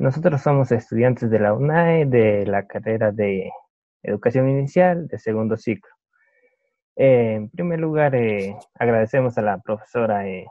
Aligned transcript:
Nosotros 0.00 0.40
somos 0.40 0.72
estudiantes 0.72 1.30
de 1.30 1.38
la 1.38 1.52
UNAE 1.52 2.06
de 2.06 2.46
la 2.46 2.66
carrera 2.66 3.12
de 3.12 3.50
Educación 4.02 4.48
Inicial 4.48 5.06
de 5.08 5.18
segundo 5.18 5.58
ciclo. 5.58 5.92
Eh, 6.96 7.34
en 7.34 7.50
primer 7.50 7.80
lugar, 7.80 8.14
eh, 8.14 8.56
agradecemos 8.76 9.36
a 9.36 9.42
la 9.42 9.58
profesora 9.58 10.26
eh, 10.26 10.46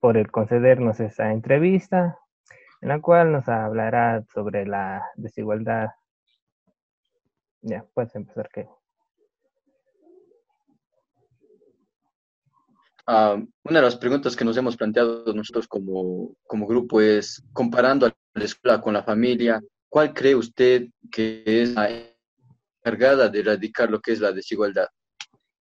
por 0.00 0.16
el 0.16 0.30
concedernos 0.30 0.98
esta 1.00 1.30
entrevista, 1.30 2.18
en 2.80 2.88
la 2.88 3.02
cual 3.02 3.32
nos 3.32 3.46
hablará 3.50 4.24
sobre 4.32 4.64
la 4.64 5.04
desigualdad. 5.16 5.90
Ya, 7.60 7.84
puedes 7.92 8.14
empezar, 8.14 8.48
¿qué? 8.50 8.66
Ah, 13.06 13.36
una 13.64 13.80
de 13.80 13.84
las 13.84 13.96
preguntas 13.96 14.34
que 14.34 14.44
nos 14.46 14.56
hemos 14.56 14.76
planteado 14.78 15.34
nosotros 15.34 15.68
como, 15.68 16.34
como 16.46 16.66
grupo 16.66 16.98
es, 17.02 17.44
comparando 17.52 18.06
a 18.06 18.14
la 18.34 18.44
escuela 18.44 18.80
con 18.80 18.94
la 18.94 19.02
familia, 19.02 19.60
¿cuál 19.88 20.12
cree 20.12 20.34
usted 20.34 20.88
que 21.10 21.42
es 21.44 21.70
la 21.70 21.90
encargada 22.78 23.28
de 23.28 23.40
erradicar 23.40 23.90
lo 23.90 24.00
que 24.00 24.12
es 24.12 24.20
la 24.20 24.32
desigualdad? 24.32 24.88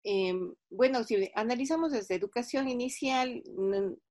Em, 0.03 0.53
bueno, 0.69 1.03
si 1.03 1.29
analizamos 1.35 1.91
desde 1.91 2.15
educación 2.15 2.69
inicial, 2.69 3.41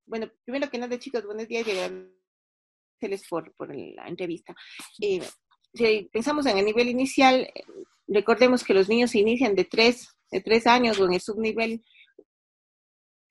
bueno, 0.07 0.31
primero 0.45 0.71
que 0.71 0.79
nada, 0.79 0.99
chicos, 0.99 1.25
buenos 1.25 1.49
días, 1.49 1.67
gracias 1.67 3.29
por, 3.29 3.53
por 3.55 3.75
la 3.75 4.07
entrevista. 4.07 4.55
Eh, 5.01 5.23
si 5.73 6.09
pensamos 6.13 6.47
en 6.47 6.59
el 6.59 6.65
nivel 6.65 6.89
inicial, 6.89 7.49
recordemos 8.07 8.65
que 8.65 8.75
los 8.75 8.89
niños 8.89 9.11
se 9.11 9.19
inician 9.19 9.55
de 9.55 9.65
tres, 9.65 10.09
de 10.31 10.41
tres 10.41 10.67
años 10.67 10.99
o 10.99 11.07
en 11.07 11.15
el 11.15 11.21
subnivel 11.21 11.83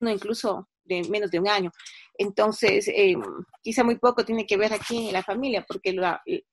no 0.00 0.10
incluso 0.10 0.68
de 0.84 1.02
menos 1.08 1.30
de 1.30 1.38
un 1.38 1.48
año. 1.48 1.72
Entonces, 2.20 2.88
eh, 2.88 3.14
quizá 3.62 3.84
muy 3.84 3.96
poco 3.96 4.24
tiene 4.24 4.44
que 4.44 4.56
ver 4.56 4.74
aquí 4.74 5.06
en 5.06 5.12
la 5.12 5.22
familia, 5.22 5.64
porque 5.66 5.96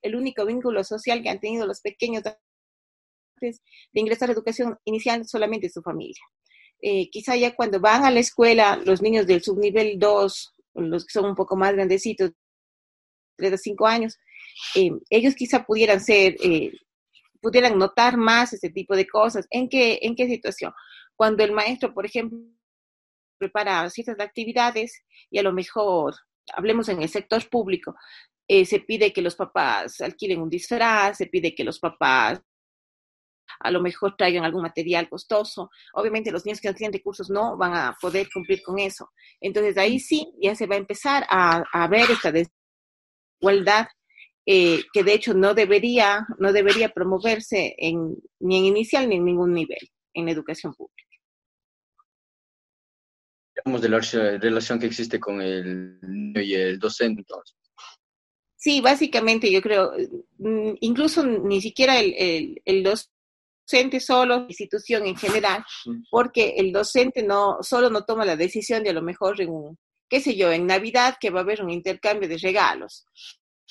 el 0.01 0.15
único 0.15 0.45
vínculo 0.45 0.83
social 0.83 1.23
que 1.23 1.29
han 1.29 1.39
tenido 1.39 1.65
los 1.65 1.81
pequeños 1.81 2.21
antes 2.23 3.61
de 3.91 3.99
ingresar 3.99 4.30
a 4.30 4.33
educación 4.33 4.77
inicial 4.85 5.25
solamente 5.25 5.67
es 5.67 5.73
su 5.73 5.81
familia. 5.81 6.22
Eh, 6.81 7.09
quizá 7.09 7.35
ya 7.35 7.55
cuando 7.55 7.80
van 7.80 8.05
a 8.05 8.11
la 8.11 8.19
escuela, 8.19 8.77
los 8.85 9.02
niños 9.02 9.25
del 9.25 9.41
subnivel 9.41 9.97
2, 9.97 10.53
los 10.75 11.03
que 11.03 11.11
son 11.11 11.25
un 11.25 11.35
poco 11.35 11.55
más 11.55 11.73
grandecitos, 11.73 12.31
3 13.38 13.53
a 13.53 13.57
5 13.57 13.88
años, 13.88 14.17
eh, 14.75 14.91
ellos 15.09 15.33
quizá 15.33 15.66
pudieran 15.66 16.00
ser, 16.00 16.35
pudieran 17.41 17.77
notar 17.79 18.17
más 18.17 18.53
ese 18.53 18.69
tipo 18.69 18.95
de 18.95 19.07
cosas. 19.07 19.47
¿En 19.50 19.67
qué, 19.67 19.97
¿En 20.03 20.16
qué 20.16 20.27
situación? 20.27 20.73
Cuando 21.16 21.44
el 21.44 21.53
maestro, 21.53 21.91
por 21.91 22.05
ejemplo, 22.05 22.38
prepara 23.38 23.89
ciertas 23.89 24.19
actividades 24.19 25.03
y 25.30 25.39
a 25.39 25.44
lo 25.44 25.53
mejor, 25.53 26.16
hablemos 26.53 26.89
en 26.89 27.02
el 27.02 27.09
sector 27.09 27.47
público, 27.50 27.95
eh, 28.47 28.66
se 28.66 28.80
pide 28.80 29.11
que 29.11 29.22
los 29.22 29.36
papás 29.36 30.02
alquilen 30.02 30.41
un 30.41 30.50
disfraz, 30.50 31.17
se 31.17 31.28
pide 31.28 31.56
que 31.56 31.63
los 31.63 31.80
papás 31.80 32.41
a 33.59 33.72
lo 33.72 33.81
mejor 33.81 34.16
traigan 34.17 34.44
algún 34.44 34.63
material 34.63 35.09
costoso. 35.09 35.69
Obviamente 35.94 36.31
los 36.31 36.45
niños 36.45 36.59
que 36.59 36.67
no 36.67 36.75
tienen 36.75 36.94
recursos 36.94 37.30
no 37.30 37.58
van 37.58 37.73
a 37.73 37.95
poder 38.00 38.28
cumplir 38.31 38.61
con 38.61 38.80
eso. 38.80 39.11
Entonces 39.39 39.78
ahí 39.78 40.00
sí 40.00 40.33
ya 40.41 40.56
se 40.56 40.67
va 40.67 40.75
a 40.75 40.80
empezar 40.80 41.25
a, 41.30 41.63
a 41.72 41.88
ver 41.88 42.09
esta 42.11 42.31
desigualdad 42.31 43.88
eh, 44.45 44.83
que 44.94 45.03
de 45.03 45.13
hecho 45.13 45.33
no 45.33 45.56
debería, 45.56 46.28
no 46.38 46.53
debería 46.53 46.89
promoverse 46.89 47.75
en, 47.78 48.16
ni 48.39 48.59
en 48.59 48.66
inicial 48.66 49.09
ni 49.09 49.16
en 49.16 49.25
ningún 49.25 49.53
nivel 49.53 49.89
en 50.13 50.25
la 50.25 50.31
educación 50.31 50.73
pública 50.75 51.05
de 53.66 53.89
la 53.89 53.99
relación 54.38 54.80
que 54.80 54.85
existe 54.85 55.19
con 55.19 55.41
el 55.41 55.99
niño 56.02 56.39
y 56.39 56.53
el 56.53 56.77
docente. 56.77 57.25
Sí, 58.55 58.80
básicamente 58.80 59.52
yo 59.52 59.59
creo, 59.59 59.91
mm, 60.38 60.73
incluso 60.81 61.25
ni 61.25 61.61
siquiera 61.61 61.99
el, 61.99 62.61
el, 62.63 62.83
docente 62.83 63.99
solo, 63.99 64.38
la 64.38 64.45
institución 64.47 65.07
en 65.07 65.16
general, 65.16 65.66
porque 66.11 66.56
el 66.57 66.72
docente 66.72 67.23
no 67.23 67.57
solo 67.62 67.90
no 67.90 68.06
toma 68.06 68.23
la 68.23 68.35
decisión 68.35 68.84
de 68.84 68.91
a 68.91 68.94
lo 68.94 69.01
mejor 69.01 69.41
en 69.41 69.50
un, 69.50 69.78
qué 70.07 70.22
sé 70.22 70.35
yo, 70.35 70.51
en 70.51 70.67
Navidad 70.67 71.16
que 71.19 71.31
va 71.31 71.40
a 71.40 71.44
haber 71.44 71.63
un 71.63 71.72
intercambio 71.72 72.29
de 72.29 72.38
regalos. 72.38 73.06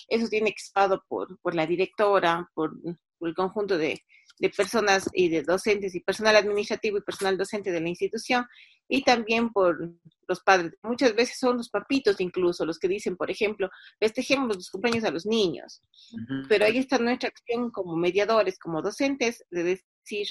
Eso 0.09 0.29
tiene 0.29 0.51
que 0.51 0.61
ser 0.61 0.99
por, 1.09 1.39
por 1.41 1.55
la 1.55 1.67
directora, 1.67 2.51
por 2.53 2.73
el 3.21 3.35
conjunto 3.35 3.79
de, 3.79 4.03
de 4.39 4.51
personas 4.51 5.09
y 5.13 5.29
de 5.29 5.43
docentes 5.43 5.95
y 5.95 6.01
personal 6.01 6.35
administrativo 6.35 6.99
y 6.99 7.03
personal 7.03 7.39
docente 7.39 7.71
de 7.71 7.81
la 7.81 7.89
institución 7.89 8.45
y 8.89 9.03
también 9.03 9.51
por 9.51 9.91
los 10.29 10.41
padres. 10.43 10.73
Muchas 10.83 11.15
veces 11.15 11.39
son 11.39 11.57
los 11.57 11.71
papitos 11.71 12.21
incluso 12.21 12.65
los 12.65 12.79
que 12.79 12.89
dicen, 12.89 13.17
por 13.17 13.31
ejemplo, 13.31 13.71
festejemos 13.99 14.57
los 14.57 14.71
cumpleaños 14.71 15.05
a 15.05 15.11
los 15.11 15.27
niños. 15.27 15.83
Pero 16.49 16.65
ahí 16.65 16.79
está 16.79 16.99
nuestra 16.99 17.29
acción 17.29 17.71
como 17.71 17.97
mediadores, 17.97 18.59
como 18.59 18.83
docentes, 18.83 19.45
de 19.51 19.63
decir, 20.05 20.29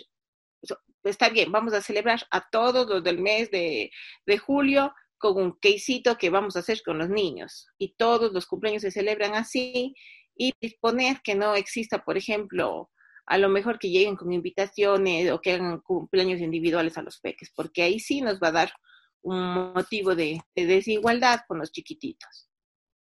está 1.04 1.30
bien, 1.30 1.52
vamos 1.52 1.74
a 1.74 1.82
celebrar 1.82 2.22
a 2.32 2.50
todos 2.50 2.88
los 2.88 3.04
del 3.04 3.20
mes 3.20 3.52
de, 3.52 3.92
de 4.26 4.38
julio 4.38 4.94
con 5.18 5.42
un 5.42 5.58
quesito 5.60 6.18
que 6.18 6.30
vamos 6.30 6.56
a 6.56 6.60
hacer 6.60 6.82
con 6.84 6.98
los 6.98 7.10
niños. 7.10 7.68
Y 7.78 7.96
todos 7.96 8.32
los 8.34 8.46
cumpleaños 8.46 8.82
se 8.82 8.92
celebran 8.92 9.36
así 9.36 9.96
y 10.36 10.54
disponer 10.60 11.22
que 11.24 11.36
no 11.36 11.56
exista, 11.56 12.04
por 12.04 12.18
ejemplo, 12.18 12.90
a 13.26 13.38
lo 13.38 13.50
mejor 13.50 13.80
que 13.80 13.90
lleguen 13.90 14.16
con 14.16 14.34
invitaciones 14.34 15.32
o 15.32 15.40
que 15.40 15.54
hagan 15.54 15.80
cumpleaños 15.82 16.42
individuales 16.42 16.98
a 16.98 17.02
los 17.02 17.20
peques, 17.20 17.52
porque 17.56 17.84
ahí 17.84 18.00
sí 18.00 18.22
nos 18.22 18.40
va 18.40 18.50
a 18.50 18.54
dar 18.54 18.74
un 19.22 19.74
motivo 19.74 20.16
de, 20.16 20.42
desigualdad 20.56 21.42
con 21.48 21.60
los 21.60 21.72
chiquititos. 21.72 22.50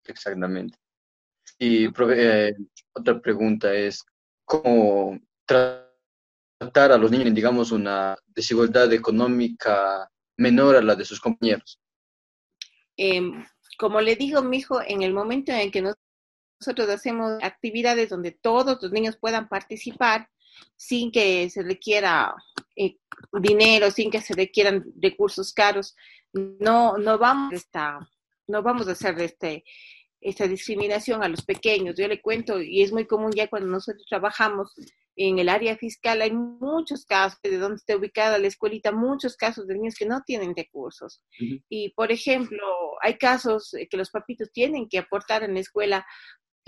Exactamente. 0.04 0.78
Y 1.58 1.86
eh, 1.86 2.54
otra 2.94 3.20
pregunta 3.20 3.74
es, 3.74 4.04
¿cómo 4.44 5.18
tratar 5.44 6.92
a 6.92 6.98
los 6.98 7.10
niños, 7.10 7.34
digamos, 7.34 7.72
una 7.72 8.16
desigualdad 8.26 8.92
económica 8.92 10.10
menor 10.38 10.76
a 10.76 10.82
la 10.82 10.94
de 10.94 11.04
sus 11.04 11.20
compañeros? 11.20 11.78
Em, 12.96 13.44
como 13.78 14.00
le 14.00 14.16
digo, 14.16 14.42
mi 14.42 14.58
hijo, 14.58 14.80
en 14.86 15.02
el 15.02 15.12
momento 15.12 15.52
en 15.52 15.70
que 15.70 15.82
nos 15.82 15.94
nosotros 16.60 16.88
hacemos 16.88 17.38
actividades 17.42 18.08
donde 18.08 18.32
todos 18.32 18.78
los 18.82 18.92
niños 18.92 19.16
puedan 19.16 19.48
participar 19.48 20.28
sin 20.76 21.12
que 21.12 21.48
se 21.50 21.62
requiera 21.62 22.34
eh, 22.76 22.96
dinero, 23.32 23.90
sin 23.90 24.10
que 24.10 24.20
se 24.20 24.34
requieran 24.34 24.84
recursos 25.00 25.52
caros. 25.52 25.94
No, 26.32 26.98
no 26.98 27.18
vamos 27.18 27.64
a 27.74 28.00
no 28.48 28.62
vamos 28.62 28.88
a 28.88 28.92
hacer 28.92 29.20
este, 29.20 29.62
esta 30.20 30.46
discriminación 30.48 31.22
a 31.22 31.28
los 31.28 31.44
pequeños. 31.44 31.94
Yo 31.96 32.08
le 32.08 32.20
cuento, 32.20 32.60
y 32.60 32.82
es 32.82 32.92
muy 32.92 33.06
común 33.06 33.30
ya 33.34 33.48
cuando 33.48 33.68
nosotros 33.68 34.04
trabajamos 34.08 34.74
en 35.16 35.38
el 35.38 35.48
área 35.48 35.76
fiscal, 35.76 36.22
hay 36.22 36.32
muchos 36.32 37.04
casos 37.04 37.38
de 37.42 37.58
donde 37.58 37.76
está 37.76 37.96
ubicada 37.96 38.38
la 38.38 38.46
escuelita, 38.46 38.92
muchos 38.92 39.36
casos 39.36 39.66
de 39.66 39.74
niños 39.74 39.96
que 39.96 40.06
no 40.06 40.22
tienen 40.24 40.54
recursos. 40.56 41.20
Y, 41.68 41.90
por 41.90 42.12
ejemplo, 42.12 42.62
hay 43.02 43.18
casos 43.18 43.74
que 43.90 43.96
los 43.96 44.10
papitos 44.10 44.50
tienen 44.52 44.88
que 44.88 44.98
aportar 44.98 45.42
en 45.42 45.54
la 45.54 45.60
escuela 45.60 46.06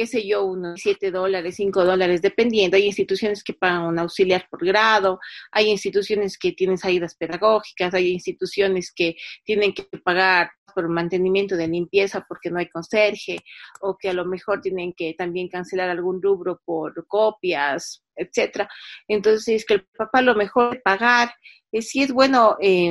qué 0.01 0.07
sé 0.07 0.27
yo, 0.27 0.47
unos 0.47 0.81
7 0.81 1.11
dólares, 1.11 1.57
5 1.57 1.85
dólares, 1.85 2.23
dependiendo. 2.23 2.79
Hay 2.79 2.87
instituciones 2.87 3.45
que 3.45 3.53
pagan 3.53 3.83
un 3.83 3.99
auxiliar 3.99 4.47
por 4.49 4.65
grado, 4.65 5.21
hay 5.53 5.69
instituciones 5.69 6.39
que 6.39 6.53
tienen 6.53 6.79
salidas 6.79 7.15
pedagógicas, 7.17 7.93
hay 7.93 8.09
instituciones 8.09 8.95
que 8.97 9.17
tienen 9.45 9.75
que 9.75 9.85
pagar 10.03 10.53
por 10.75 10.89
mantenimiento 10.89 11.55
de 11.55 11.69
limpieza 11.69 12.25
porque 12.27 12.49
no 12.49 12.59
hay 12.59 12.71
conserje, 12.71 13.41
o 13.83 13.99
que 13.99 14.09
a 14.09 14.15
lo 14.15 14.25
mejor 14.25 14.63
tienen 14.63 14.95
que 14.95 15.13
también 15.19 15.49
cancelar 15.49 15.91
algún 15.91 16.23
rubro 16.23 16.63
por 16.65 17.07
copias, 17.07 18.03
etcétera. 18.17 18.71
Entonces, 19.07 19.67
que 19.67 19.75
el 19.75 19.87
papá 19.99 20.23
lo 20.23 20.35
mejor 20.35 20.81
pagar, 20.83 21.31
eh, 21.73 21.83
si 21.83 22.03
es 22.03 22.11
bueno 22.11 22.57
eh, 22.59 22.91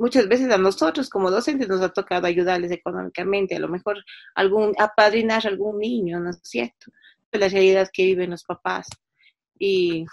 muchas 0.00 0.26
veces 0.28 0.50
a 0.50 0.56
nosotros 0.56 1.10
como 1.10 1.30
docentes 1.30 1.68
nos 1.68 1.82
ha 1.82 1.90
tocado 1.90 2.26
ayudarles 2.26 2.72
económicamente, 2.72 3.54
a 3.54 3.60
lo 3.60 3.68
mejor 3.68 4.02
algún, 4.34 4.74
apadrinar 4.78 5.44
a 5.44 5.50
algún 5.50 5.78
niño, 5.78 6.18
¿no 6.18 6.30
es 6.30 6.40
cierto? 6.42 6.90
La 7.32 7.48
realidad 7.48 7.90
que 7.92 8.06
viven 8.06 8.30
los 8.30 8.42
papás. 8.42 8.88
Y, 9.58 10.06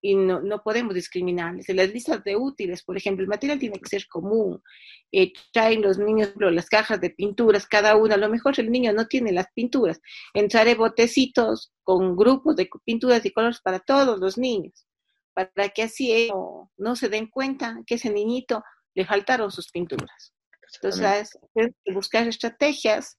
y 0.00 0.14
no, 0.14 0.40
no, 0.40 0.62
podemos 0.62 0.94
discriminarles. 0.94 1.68
En 1.68 1.76
las 1.76 1.92
listas 1.92 2.22
de 2.22 2.36
útiles, 2.36 2.84
por 2.84 2.96
ejemplo, 2.96 3.22
el 3.22 3.28
material 3.28 3.58
tiene 3.58 3.80
que 3.80 3.88
ser 3.88 4.06
común. 4.06 4.62
Eh, 5.10 5.32
traen 5.52 5.82
los 5.82 5.98
niños 5.98 6.32
las 6.36 6.68
cajas 6.68 7.00
de 7.00 7.10
pinturas, 7.10 7.66
cada 7.66 7.96
una. 7.96 8.14
A 8.14 8.18
lo 8.18 8.28
mejor 8.28 8.58
el 8.58 8.70
niño 8.70 8.92
no 8.92 9.08
tiene 9.08 9.32
las 9.32 9.48
pinturas. 9.52 10.00
Entraré 10.32 10.76
botecitos 10.76 11.72
con 11.82 12.16
grupos 12.16 12.54
de 12.54 12.70
pinturas 12.84 13.26
y 13.26 13.32
colores 13.32 13.60
para 13.60 13.80
todos 13.80 14.20
los 14.20 14.38
niños, 14.38 14.86
para 15.34 15.68
que 15.70 15.82
así 15.82 16.28
no, 16.30 16.70
no 16.78 16.94
se 16.94 17.08
den 17.08 17.26
cuenta 17.26 17.82
que 17.84 17.96
ese 17.96 18.10
niñito 18.10 18.62
le 19.00 19.06
faltaron 19.06 19.50
sus 19.50 19.70
pinturas. 19.70 20.34
Entonces, 20.74 21.38
que 21.54 21.92
buscar 21.92 22.28
estrategias 22.28 23.18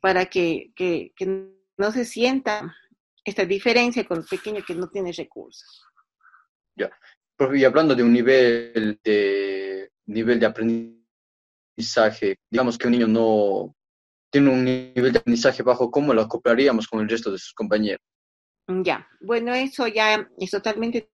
para 0.00 0.26
que, 0.26 0.70
que, 0.76 1.12
no 1.76 1.90
se 1.90 2.04
sienta 2.04 2.76
esta 3.24 3.46
diferencia 3.46 4.04
con 4.04 4.18
el 4.18 4.24
pequeño 4.26 4.62
que 4.64 4.74
no 4.74 4.88
tiene 4.88 5.12
recursos. 5.12 5.82
Ya. 6.76 6.90
Y 7.54 7.64
hablando 7.64 7.94
de 7.94 8.02
un 8.02 8.12
nivel 8.12 9.00
de 9.02 9.90
nivel 10.06 10.38
de 10.38 10.46
aprendizaje, 10.46 12.36
digamos 12.50 12.76
que 12.76 12.86
un 12.86 12.92
niño 12.92 13.08
no 13.08 13.74
tiene 14.30 14.50
un 14.50 14.64
nivel 14.64 15.12
de 15.12 15.18
aprendizaje 15.18 15.62
bajo, 15.62 15.90
¿cómo 15.90 16.12
lo 16.12 16.20
acoplaríamos 16.20 16.86
con 16.86 17.00
el 17.00 17.08
resto 17.08 17.32
de 17.32 17.38
sus 17.38 17.54
compañeros? 17.54 18.04
Ya, 18.68 19.08
bueno, 19.20 19.54
eso 19.54 19.88
ya 19.88 20.28
es 20.38 20.50
totalmente 20.50 21.10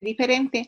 diferente 0.00 0.66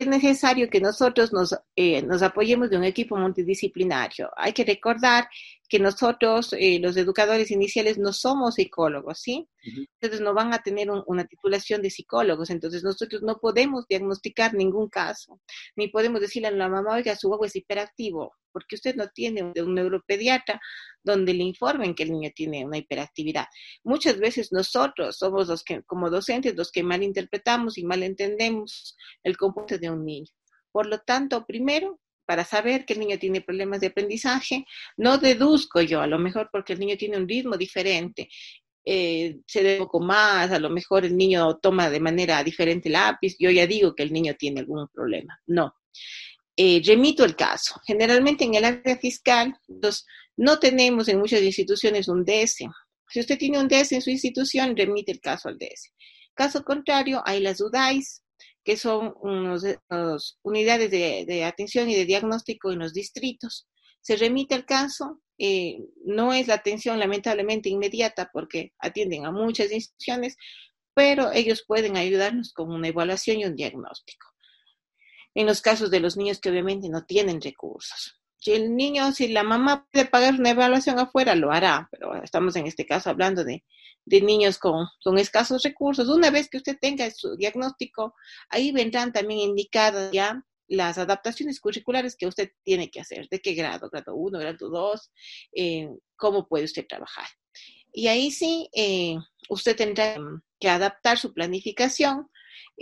es 0.00 0.06
necesario 0.06 0.70
que 0.70 0.80
nosotros 0.80 1.30
nos, 1.30 1.54
eh, 1.76 2.00
nos, 2.02 2.22
apoyemos 2.22 2.70
de 2.70 2.78
un 2.78 2.84
equipo 2.84 3.18
multidisciplinario. 3.18 4.30
Hay 4.34 4.54
que 4.54 4.64
recordar 4.64 5.28
que 5.70 5.78
nosotros, 5.78 6.52
eh, 6.58 6.80
los 6.80 6.96
educadores 6.96 7.52
iniciales, 7.52 7.96
no 7.96 8.12
somos 8.12 8.56
psicólogos, 8.56 9.20
¿sí? 9.20 9.48
Entonces 10.00 10.20
no 10.20 10.34
van 10.34 10.52
a 10.52 10.64
tener 10.64 10.88
una 11.06 11.24
titulación 11.26 11.80
de 11.80 11.90
psicólogos, 11.90 12.50
entonces 12.50 12.82
nosotros 12.82 13.22
no 13.22 13.38
podemos 13.38 13.86
diagnosticar 13.86 14.52
ningún 14.52 14.88
caso, 14.88 15.40
ni 15.76 15.86
podemos 15.86 16.20
decirle 16.20 16.48
a 16.48 16.50
la 16.50 16.68
mamá, 16.68 16.96
oiga, 16.96 17.14
su 17.14 17.28
huevo 17.30 17.44
es 17.44 17.54
hiperactivo, 17.54 18.34
porque 18.50 18.74
usted 18.74 18.96
no 18.96 19.10
tiene 19.10 19.44
un 19.44 19.74
neuropediatra 19.74 20.60
donde 21.04 21.34
le 21.34 21.44
informen 21.44 21.94
que 21.94 22.02
el 22.02 22.10
niño 22.10 22.30
tiene 22.34 22.64
una 22.64 22.78
hiperactividad. 22.78 23.46
Muchas 23.84 24.18
veces 24.18 24.50
nosotros 24.50 25.18
somos 25.18 25.46
los 25.46 25.62
que, 25.62 25.84
como 25.84 26.10
docentes, 26.10 26.56
los 26.56 26.72
que 26.72 26.82
malinterpretamos 26.82 27.78
y 27.78 27.84
malentendemos 27.84 28.96
el 29.22 29.36
comportamiento 29.36 29.86
de 29.86 29.92
un 29.92 30.04
niño. 30.04 30.32
Por 30.72 30.86
lo 30.86 30.98
tanto, 30.98 31.46
primero, 31.46 32.00
para 32.30 32.44
saber 32.44 32.84
que 32.84 32.92
el 32.92 33.00
niño 33.00 33.18
tiene 33.18 33.40
problemas 33.40 33.80
de 33.80 33.88
aprendizaje, 33.88 34.64
no 34.96 35.18
deduzco 35.18 35.80
yo, 35.80 36.00
a 36.00 36.06
lo 36.06 36.16
mejor 36.16 36.48
porque 36.52 36.74
el 36.74 36.78
niño 36.78 36.96
tiene 36.96 37.16
un 37.16 37.28
ritmo 37.28 37.56
diferente, 37.56 38.28
eh, 38.84 39.40
se 39.44 39.64
debe 39.64 39.78
poco 39.78 39.98
más, 39.98 40.48
a 40.52 40.60
lo 40.60 40.70
mejor 40.70 41.04
el 41.04 41.16
niño 41.16 41.58
toma 41.58 41.90
de 41.90 41.98
manera 41.98 42.44
diferente 42.44 42.88
lápiz, 42.88 43.34
yo 43.36 43.50
ya 43.50 43.66
digo 43.66 43.96
que 43.96 44.04
el 44.04 44.12
niño 44.12 44.36
tiene 44.38 44.60
algún 44.60 44.86
problema. 44.94 45.40
No. 45.48 45.74
Eh, 46.56 46.80
remito 46.86 47.24
el 47.24 47.34
caso. 47.34 47.80
Generalmente 47.84 48.44
en 48.44 48.54
el 48.54 48.64
área 48.64 48.96
fiscal 48.96 49.52
no 50.36 50.60
tenemos 50.60 51.08
en 51.08 51.18
muchas 51.18 51.42
instituciones 51.42 52.06
un 52.06 52.24
DS. 52.24 52.64
Si 53.08 53.18
usted 53.18 53.38
tiene 53.38 53.58
un 53.58 53.66
DS 53.66 53.90
en 53.90 54.02
su 54.02 54.10
institución, 54.10 54.76
remite 54.76 55.10
el 55.10 55.20
caso 55.20 55.48
al 55.48 55.58
DS. 55.58 55.92
Caso 56.32 56.62
contrario, 56.62 57.24
hay 57.26 57.40
las 57.40 57.60
UDAIS, 57.60 58.22
que 58.64 58.76
son 58.76 59.14
unas 59.20 59.64
unidades 60.42 60.90
de, 60.90 61.44
atención 61.44 61.88
y 61.88 61.94
de 61.94 62.04
diagnóstico 62.04 62.70
en 62.72 62.80
los 62.80 62.92
distritos. 62.92 63.68
Se 64.00 64.16
remite 64.16 64.54
el 64.54 64.64
caso, 64.64 65.20
eh, 65.38 65.78
no 66.04 66.32
es 66.32 66.46
la 66.48 66.54
atención 66.54 66.98
lamentablemente 66.98 67.68
inmediata 67.68 68.30
porque 68.32 68.72
atienden 68.78 69.26
a 69.26 69.32
muchas 69.32 69.72
instituciones, 69.72 70.36
pero 70.94 71.32
ellos 71.32 71.64
pueden 71.66 71.96
ayudarnos 71.96 72.52
con 72.52 72.70
una 72.70 72.88
evaluación 72.88 73.38
y 73.38 73.44
un 73.44 73.56
diagnóstico 73.56 74.26
en 75.34 75.46
los 75.46 75.60
casos 75.60 75.90
de 75.90 76.00
los 76.00 76.16
niños 76.16 76.40
que 76.40 76.50
obviamente 76.50 76.88
no 76.88 77.04
tienen 77.04 77.40
recursos. 77.40 78.19
Si 78.40 78.52
el 78.52 78.74
niño, 78.74 79.12
si 79.12 79.28
la 79.28 79.42
mamá 79.42 79.86
puede 79.92 80.06
pagar 80.06 80.34
una 80.34 80.50
evaluación 80.50 80.98
afuera, 80.98 81.34
lo 81.34 81.52
hará, 81.52 81.88
pero 81.90 82.22
estamos 82.22 82.56
en 82.56 82.66
este 82.66 82.86
caso 82.86 83.10
hablando 83.10 83.44
de, 83.44 83.62
niños 84.06 84.58
con, 84.58 84.86
con, 85.04 85.18
escasos 85.18 85.62
recursos. 85.62 86.08
Una 86.08 86.30
vez 86.30 86.48
que 86.48 86.56
usted 86.56 86.78
tenga 86.80 87.10
su 87.10 87.36
diagnóstico, 87.36 88.14
ahí 88.48 88.72
vendrán 88.72 89.12
también 89.12 89.40
indicadas 89.40 90.10
ya 90.10 90.44
las 90.68 90.98
adaptaciones 90.98 91.60
curriculares 91.60 92.16
que 92.16 92.26
usted 92.26 92.52
tiene 92.62 92.90
que 92.90 93.00
hacer, 93.00 93.28
de 93.28 93.40
qué 93.40 93.54
grado, 93.54 93.90
grado 93.90 94.14
1, 94.14 94.38
grado 94.38 94.70
2, 94.70 95.10
eh, 95.52 95.88
cómo 96.16 96.48
puede 96.48 96.64
usted 96.64 96.86
trabajar. 96.88 97.26
Y 97.92 98.06
ahí 98.06 98.30
sí, 98.30 98.70
eh, 98.72 99.16
usted 99.48 99.76
tendrá 99.76 100.16
que 100.58 100.68
adaptar 100.68 101.18
su 101.18 101.34
planificación 101.34 102.30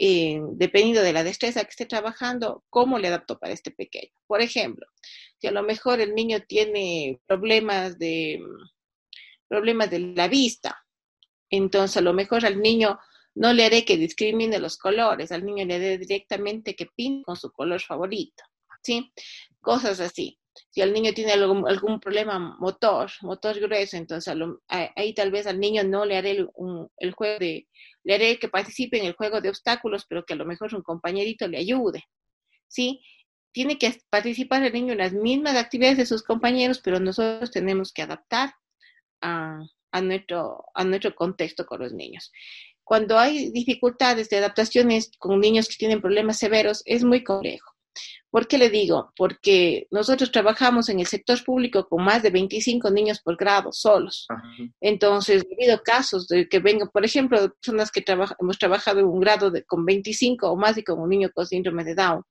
eh, 0.01 0.39
dependiendo 0.53 1.03
de 1.03 1.13
la 1.13 1.25
destreza 1.25 1.65
que 1.65 1.71
esté 1.71 1.87
trabajando, 1.87 2.65
cómo 2.71 2.99
le 2.99 3.09
adaptó 3.09 3.39
para 3.39 3.53
este 3.53 3.71
pequeño. 3.71 4.13
Por 4.27 4.41
ejemplo, 4.41 4.87
si 5.39 5.47
a 5.47 5.53
lo 5.53 5.63
mejor 5.63 6.01
el 6.01 6.15
niño 6.15 6.41
tiene 6.47 7.21
problemas 7.27 7.99
de, 7.99 8.41
problemas 9.49 9.91
de 9.91 10.01
la 10.01 10.29
vista, 10.29 10.85
entonces 11.51 11.97
a 11.97 12.01
lo 12.01 12.13
mejor 12.13 12.45
al 12.45 12.61
niño 12.61 12.99
no 13.35 13.53
le 13.53 13.65
haré 13.65 13.85
que 13.85 13.97
discrimine 13.97 14.59
los 14.59 14.77
colores, 14.77 15.31
al 15.33 15.45
niño 15.45 15.65
le 15.65 15.77
haré 15.77 15.99
directamente 15.99 16.75
que 16.75 16.87
pinte 16.87 17.25
con 17.25 17.37
su 17.37 17.51
color 17.53 17.81
favorito, 17.81 18.43
¿sí? 18.83 19.13
Cosas 19.61 20.01
así. 20.01 20.39
Si 20.71 20.81
el 20.81 20.93
niño 20.93 21.13
tiene 21.15 21.33
algún, 21.33 22.01
problema 22.01 22.57
motor, 22.59 23.13
motor 23.23 23.61
grueso, 23.61 23.97
entonces 23.97 24.35
ahí 24.67 25.15
tal 25.15 25.31
vez 25.31 25.47
al 25.47 25.61
niño 25.61 25.85
no 25.85 26.05
le 26.05 26.17
haré 26.17 26.33
el 26.33 27.13
juego 27.13 27.39
de 27.39 27.69
le 28.09 28.15
haré 28.15 28.39
que 28.39 28.49
participe 28.49 28.99
en 28.99 29.05
el 29.05 29.13
juego 29.13 29.41
de 29.41 29.51
obstáculos, 29.51 30.07
pero 30.09 30.25
que 30.25 30.33
a 30.33 30.37
lo 30.37 30.47
mejor 30.47 30.75
un 30.75 30.83
compañerito 30.83 31.47
le 31.47 31.59
ayude, 31.59 32.05
¿sí? 32.67 33.03
Tiene 33.53 33.79
que 33.79 34.01
participar 34.11 34.63
el 34.63 34.73
niño 34.73 34.93
en 34.93 34.99
las 34.99 35.13
mismas 35.13 35.57
actividades 35.57 35.99
de 35.99 36.07
sus 36.07 36.23
compañeros, 36.23 36.81
pero 36.83 37.01
nosotros 37.01 37.51
tenemos 37.51 37.93
que 37.93 38.03
adaptar 38.03 38.55
a, 39.21 39.67
nuestro, 40.03 40.65
a 40.75 40.85
nuestro 40.85 41.15
contexto 41.15 41.67
con 41.67 41.81
los 41.81 41.93
niños. 41.93 42.31
Cuando 42.85 43.19
hay 43.19 43.51
dificultades 43.51 44.29
de 44.31 44.39
adaptaciones 44.39 45.11
con 45.19 45.41
niños 45.41 45.69
que 45.69 45.77
tienen 45.77 46.01
problemas 46.01 46.39
severos, 46.39 46.83
es 46.87 47.05
muy 47.05 47.23
complejo. 47.23 47.73
¿Por 48.31 48.47
qué 48.47 48.59
le 48.59 48.69
digo? 48.69 49.13
Porque 49.17 49.87
nosotros 49.91 50.31
trabajamos 50.31 50.89
en 50.91 51.01
el 51.01 51.07
sector 51.07 51.43
público 51.43 51.89
con 51.89 52.05
más 52.05 52.23
de 52.23 52.31
25 52.31 52.91
niños 52.91 53.21
por 53.21 53.37
grado 53.37 53.73
solos. 53.73 54.27
Entonces, 54.81 55.45
ha 55.51 55.55
habido 55.55 55.83
casos 55.83 56.29
de 56.29 56.49
que 56.49 56.59
vengan, 56.59 56.89
por 56.89 57.05
ejemplo, 57.05 57.39
personas 57.55 57.91
que 57.91 58.05
hemos 58.07 58.59
trabajado 58.59 59.01
en 59.01 59.07
un 59.07 59.21
grado 59.21 59.51
de, 59.51 59.65
con 59.65 59.85
25 59.85 60.51
o 60.51 60.57
más 60.57 60.77
y 60.77 60.85
con 60.85 61.01
un 61.01 61.09
niño 61.09 61.31
con 61.35 61.47
síndrome 61.47 61.85
de 61.85 61.95
Down. 61.95 62.23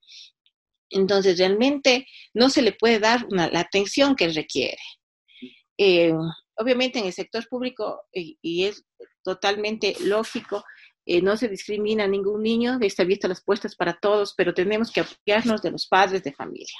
Entonces, 0.89 1.37
realmente 1.37 2.05
no 2.33 2.49
se 2.49 2.61
le 2.61 2.71
puede 2.71 2.99
dar 2.99 3.25
la 3.29 3.59
atención 3.59 4.15
que 4.15 4.29
requiere. 4.29 4.77
Eh, 5.77 6.13
obviamente 6.55 6.99
en 6.99 7.05
el 7.05 7.13
sector 7.13 7.47
público, 7.47 8.03
y 8.11 8.65
es 8.65 8.83
totalmente 9.23 9.95
lógico, 10.01 10.63
eh, 11.09 11.21
no 11.21 11.37
se 11.37 11.47
discrimina 11.47 12.03
a 12.03 12.07
ningún 12.07 12.43
niño, 12.43 12.79
está 12.81 13.03
abiertas 13.03 13.29
las 13.29 13.41
puertas 13.41 13.77
para 13.77 13.97
todos, 13.97 14.33
pero 14.35 14.53
tenemos 14.53 14.91
que 14.91 14.99
apoyarnos 14.99 15.61
de 15.61 15.71
los 15.71 15.87
padres 15.87 16.21
de 16.21 16.33
familia. 16.33 16.77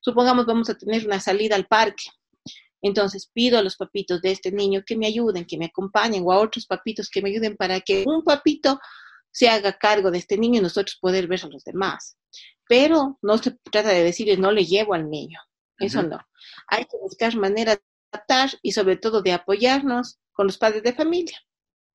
Supongamos 0.00 0.46
vamos 0.46 0.68
a 0.68 0.76
tener 0.76 1.06
una 1.06 1.20
salida 1.20 1.54
al 1.54 1.68
parque. 1.68 2.06
Entonces 2.82 3.30
pido 3.32 3.56
a 3.56 3.62
los 3.62 3.76
papitos 3.76 4.20
de 4.20 4.32
este 4.32 4.50
niño 4.50 4.82
que 4.84 4.96
me 4.96 5.06
ayuden, 5.06 5.44
que 5.44 5.56
me 5.56 5.66
acompañen, 5.66 6.24
o 6.26 6.32
a 6.32 6.40
otros 6.40 6.66
papitos 6.66 7.08
que 7.08 7.22
me 7.22 7.30
ayuden 7.30 7.56
para 7.56 7.80
que 7.80 8.02
un 8.04 8.24
papito 8.24 8.80
se 9.30 9.48
haga 9.48 9.78
cargo 9.78 10.10
de 10.10 10.18
este 10.18 10.36
niño 10.36 10.58
y 10.58 10.62
nosotros 10.62 10.98
poder 11.00 11.28
ver 11.28 11.44
a 11.44 11.48
los 11.48 11.62
demás. 11.62 12.16
Pero 12.68 13.18
no 13.22 13.38
se 13.38 13.52
trata 13.70 13.88
de 13.88 14.04
decirle 14.04 14.36
no 14.36 14.52
le 14.52 14.64
llevo 14.64 14.94
al 14.94 15.08
niño. 15.08 15.40
Eso 15.78 16.02
no. 16.02 16.18
Hay 16.66 16.84
que 16.84 16.98
buscar 17.00 17.36
maneras 17.36 17.76
de 17.76 17.82
adaptar 18.12 18.50
y 18.62 18.72
sobre 18.72 18.96
todo 18.96 19.22
de 19.22 19.32
apoyarnos 19.32 20.18
con 20.32 20.46
los 20.46 20.58
padres 20.58 20.82
de 20.82 20.92
familia 20.92 21.38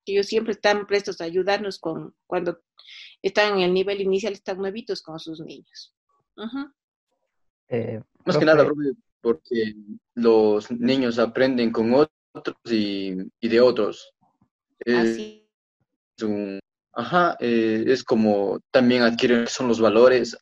que 0.04 0.12
ellos 0.12 0.26
siempre 0.26 0.52
están 0.52 0.86
prestos 0.86 1.20
a 1.20 1.24
ayudarnos 1.24 1.78
con 1.78 2.14
cuando 2.26 2.60
están 3.22 3.54
en 3.54 3.60
el 3.60 3.74
nivel 3.74 4.00
inicial, 4.00 4.34
están 4.34 4.58
nuevitos 4.58 5.02
con 5.02 5.18
sus 5.18 5.40
niños. 5.40 5.94
Eh, 7.68 8.00
Más 8.24 8.36
que 8.36 8.44
nada, 8.44 8.66
porque 9.20 9.74
los 10.14 10.70
niños 10.70 11.18
aprenden 11.18 11.72
con 11.72 11.94
otros 11.94 12.56
y, 12.66 13.16
de 13.40 13.60
otros. 13.60 14.12
Así. 14.86 15.48
Es 16.16 16.26
ajá, 16.92 17.36
eh, 17.40 17.84
es 17.88 18.04
como 18.04 18.60
también 18.70 19.02
adquieren 19.02 19.48
son 19.48 19.66
los 19.68 19.80
valores, 19.80 20.36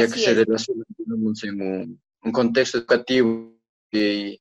ya 0.00 0.06
que 0.08 0.20
se 0.20 0.34
relacionan 0.34 0.84
en 0.98 1.62
un, 1.62 2.02
un 2.22 2.32
contexto 2.32 2.78
educativo 2.78 3.54
y 3.92 4.40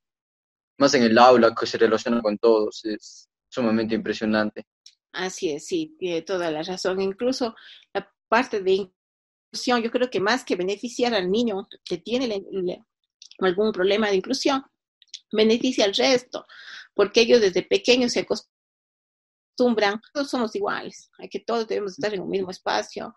más 0.78 0.94
en 0.96 1.04
el 1.04 1.18
aula, 1.18 1.54
que 1.54 1.66
se 1.66 1.78
relaciona 1.78 2.22
con 2.22 2.38
todos, 2.38 2.84
es 2.86 3.30
sumamente 3.50 3.96
impresionante. 3.96 4.66
Así 5.14 5.52
es, 5.52 5.68
sí, 5.68 5.96
tiene 6.00 6.24
toda 6.24 6.50
la 6.50 6.64
razón. 6.64 7.00
Incluso 7.00 7.56
la 7.94 8.12
parte 8.28 8.62
de 8.62 8.90
inclusión, 9.52 9.82
yo 9.84 9.92
creo 9.92 10.10
que 10.10 10.20
más 10.20 10.44
que 10.44 10.56
beneficiar 10.56 11.14
al 11.14 11.30
niño 11.30 11.68
que 11.86 12.00
tiene 12.00 12.44
algún 13.40 13.72
problema 13.72 14.10
de 14.10 14.16
inclusión, 14.16 14.64
beneficia 15.32 15.86
al 15.86 15.94
resto, 15.94 16.46
porque 16.96 17.22
ellos 17.22 17.42
desde 17.42 17.64
pequeños 17.64 18.14
se 18.14 18.22
acostumbran, 18.22 20.02
todos 20.14 20.30
somos 20.30 20.56
iguales, 20.56 21.12
a 21.20 21.28
que 21.28 21.40
todos 21.40 21.68
debemos 21.68 21.92
estar 21.92 22.14
en 22.14 22.22
un 22.22 22.30
mismo 22.30 22.50
espacio, 22.50 23.16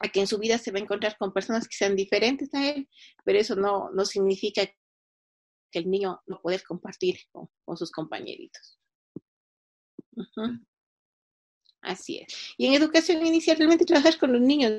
a 0.00 0.08
que 0.08 0.20
en 0.20 0.26
su 0.26 0.38
vida 0.38 0.58
se 0.58 0.72
va 0.72 0.78
a 0.78 0.82
encontrar 0.82 1.16
con 1.18 1.32
personas 1.32 1.68
que 1.68 1.76
sean 1.76 1.94
diferentes 1.94 2.52
a 2.54 2.70
él, 2.70 2.88
pero 3.24 3.38
eso 3.38 3.54
no, 3.54 3.90
no 3.90 4.04
significa 4.04 4.66
que 5.70 5.78
el 5.78 5.90
niño 5.90 6.20
no 6.26 6.40
puede 6.40 6.60
compartir 6.60 7.18
con, 7.30 7.76
sus 7.76 7.92
compañeritos. 7.92 8.78
Así 11.82 12.18
es. 12.18 12.54
Y 12.56 12.66
en 12.66 12.74
educación 12.74 13.24
inicial, 13.24 13.58
realmente 13.58 13.84
trabajar 13.84 14.18
con 14.18 14.32
los 14.32 14.40
niños 14.40 14.72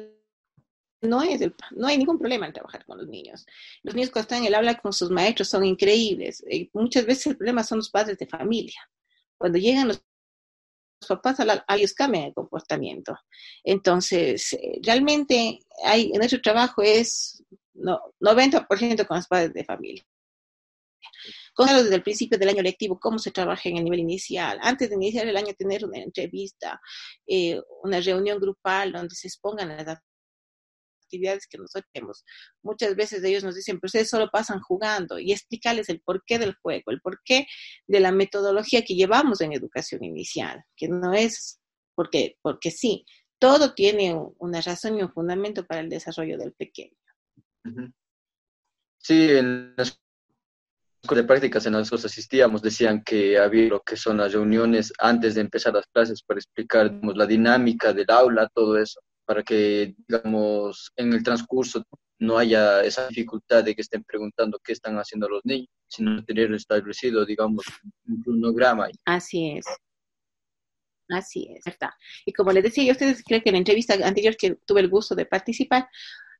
no 1.01 1.23
es 1.23 1.41
no 1.71 1.87
hay 1.87 1.97
ningún 1.97 2.19
problema 2.19 2.45
en 2.45 2.53
trabajar 2.53 2.85
con 2.85 2.97
los 2.97 3.07
niños. 3.07 3.45
Los 3.81 3.95
niños 3.95 4.11
cuando 4.11 4.23
están 4.25 4.39
en 4.39 4.45
el 4.45 4.55
aula 4.55 4.79
con 4.79 4.93
sus 4.93 5.09
maestros 5.09 5.49
son 5.49 5.65
increíbles. 5.65 6.43
Y 6.49 6.69
muchas 6.73 7.05
veces 7.05 7.27
el 7.27 7.37
problema 7.37 7.63
son 7.63 7.79
los 7.79 7.89
padres 7.89 8.17
de 8.19 8.27
familia. 8.27 8.79
Cuando 9.37 9.57
llegan 9.57 9.87
los, 9.87 10.03
papás, 11.07 11.39
a, 11.39 11.75
ellos 11.75 11.93
cambian 11.93 12.25
el 12.25 12.33
comportamiento. 12.33 13.15
Entonces, 13.63 14.53
eh, 14.53 14.79
realmente 14.83 15.59
hay, 15.83 16.11
en 16.11 16.17
nuestro 16.17 16.41
trabajo 16.41 16.81
es 16.81 17.43
no, 17.73 17.99
90% 18.19 19.07
con 19.07 19.17
los 19.17 19.27
padres 19.27 19.53
de 19.53 19.63
familia. 19.63 20.03
Contarlos 21.53 21.83
desde 21.83 21.97
el 21.97 22.03
principio 22.03 22.37
del 22.37 22.49
año 22.49 22.61
lectivo, 22.61 22.99
cómo 22.99 23.19
se 23.19 23.31
trabaja 23.31 23.69
en 23.69 23.77
el 23.77 23.83
nivel 23.83 23.99
inicial. 23.99 24.57
Antes 24.61 24.89
de 24.89 24.95
iniciar 24.95 25.27
el 25.27 25.35
año, 25.35 25.53
tener 25.57 25.85
una 25.85 25.99
entrevista, 25.99 26.79
eh, 27.27 27.59
una 27.83 27.99
reunión 27.99 28.39
grupal 28.39 28.93
donde 28.93 29.15
se 29.15 29.27
expongan 29.27 29.69
las 29.69 29.99
actividades 31.11 31.47
que 31.47 31.57
nosotros 31.57 31.89
tenemos. 31.91 32.23
Muchas 32.63 32.95
veces 32.95 33.23
ellos 33.23 33.43
nos 33.43 33.55
dicen, 33.55 33.79
pero 33.79 33.87
ustedes 33.87 34.09
solo 34.09 34.29
pasan 34.31 34.61
jugando 34.61 35.19
y 35.19 35.31
explicarles 35.31 35.89
el 35.89 36.01
porqué 36.01 36.39
del 36.39 36.55
juego, 36.55 36.91
el 36.91 37.01
porqué 37.01 37.47
de 37.87 37.99
la 37.99 38.11
metodología 38.11 38.83
que 38.83 38.95
llevamos 38.95 39.41
en 39.41 39.53
educación 39.53 40.03
inicial, 40.03 40.63
que 40.75 40.87
no 40.87 41.13
es 41.13 41.59
porque, 41.95 42.37
porque 42.41 42.71
sí, 42.71 43.05
todo 43.39 43.73
tiene 43.73 44.15
una 44.37 44.61
razón 44.61 44.97
y 44.97 45.03
un 45.03 45.11
fundamento 45.11 45.65
para 45.65 45.81
el 45.81 45.89
desarrollo 45.89 46.37
del 46.37 46.53
pequeño. 46.53 46.95
Sí, 48.99 49.31
en 49.31 49.73
las 49.77 49.99
prácticas 51.01 51.65
en 51.65 51.73
las 51.73 51.89
que 51.89 51.95
asistíamos 51.95 52.61
decían 52.61 53.03
que 53.03 53.37
había 53.37 53.67
lo 53.67 53.81
que 53.81 53.97
son 53.97 54.17
las 54.17 54.33
reuniones 54.33 54.93
antes 54.99 55.35
de 55.35 55.41
empezar 55.41 55.73
las 55.73 55.87
clases 55.87 56.21
para 56.21 56.39
explicar 56.39 56.91
la 57.03 57.25
dinámica 57.25 57.93
del 57.93 58.09
aula, 58.09 58.47
todo 58.53 58.77
eso, 58.77 59.01
para 59.25 59.43
que, 59.43 59.95
digamos, 60.07 60.91
en 60.95 61.13
el 61.13 61.23
transcurso 61.23 61.83
no 62.19 62.37
haya 62.37 62.83
esa 62.83 63.07
dificultad 63.07 63.63
de 63.63 63.73
que 63.73 63.81
estén 63.81 64.03
preguntando 64.03 64.59
qué 64.63 64.73
están 64.73 64.95
haciendo 64.97 65.27
los 65.27 65.41
niños, 65.43 65.69
sino 65.87 66.23
tener 66.23 66.53
establecido, 66.53 67.25
digamos, 67.25 67.65
un 68.07 68.21
cronograma. 68.21 68.89
Así 69.05 69.51
es. 69.51 69.65
Así 71.09 71.49
es, 71.53 71.63
¿verdad? 71.65 71.89
Y 72.25 72.31
como 72.31 72.51
les 72.51 72.63
decía, 72.63 72.83
yo 72.83 72.91
ustedes 72.91 73.23
creo 73.23 73.41
que 73.41 73.49
en 73.49 73.53
la 73.53 73.59
entrevista 73.59 73.93
anterior 73.93 74.35
que 74.37 74.55
tuve 74.65 74.81
el 74.81 74.89
gusto 74.89 75.15
de 75.15 75.25
participar, 75.25 75.89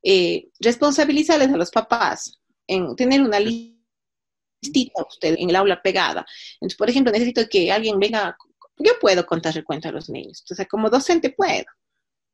eh, 0.04 0.50
responsabilizarles 0.60 1.50
a 1.50 1.58
los 1.58 1.72
papás 1.72 2.40
en 2.68 2.96
tener 2.96 3.22
una 3.22 3.40
listita 3.40 5.04
usted 5.08 5.36
en 5.38 5.50
el 5.50 5.56
aula 5.56 5.82
pegada. 5.82 6.26
Entonces, 6.56 6.78
por 6.78 6.90
ejemplo, 6.90 7.12
necesito 7.12 7.42
que 7.50 7.72
alguien 7.72 8.00
venga, 8.00 8.38
yo 8.78 8.94
puedo 9.00 9.26
contar 9.26 9.58
el 9.58 9.64
cuento 9.64 9.90
a 9.90 9.92
los 9.92 10.10
niños, 10.10 10.44
sea, 10.46 10.66
como 10.66 10.90
docente 10.90 11.32
puedo, 11.32 11.66